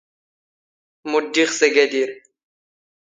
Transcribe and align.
ⵎⵎⵓⴷⴷⵉⵖ 1.05 1.49
ⵙ 1.57 1.59
ⴰⴳⴰⴷⵉⵔ. 1.67 2.09